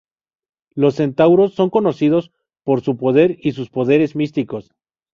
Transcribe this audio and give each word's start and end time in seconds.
Los 0.73 0.95
Centauros 0.95 1.53
son 1.53 1.69
conocidos 1.69 2.31
por 2.63 2.81
su 2.81 2.97
poder 2.97 3.37
y 3.39 3.51
sus 3.51 3.69
poderes 3.69 4.15
místicos. 4.15 4.73